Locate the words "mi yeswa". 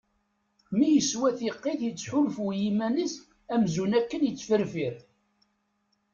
0.75-1.29